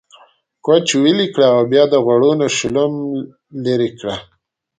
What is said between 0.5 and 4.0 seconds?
کوچ ويلي کړه او بيا د غوړو نه شلوم ليرې